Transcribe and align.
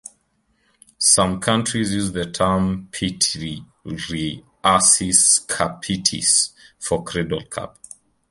Some 0.97 1.39
countries 1.39 1.93
use 1.93 2.11
the 2.11 2.25
term 2.31 2.89
"pityriasis 2.91 3.63
capitis" 5.47 6.53
for 6.79 7.03
cradle 7.03 7.43
cap. 7.43 7.77